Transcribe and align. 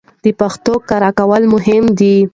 د 0.23 0.25
پښتو 0.39 0.73
کره 0.89 1.11
کول 1.19 1.43
مهم 1.53 1.85
دي 1.99 2.15